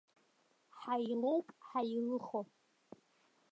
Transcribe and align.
Ҳаилоуп 0.79 1.47
ҳаилыхо. 1.67 2.39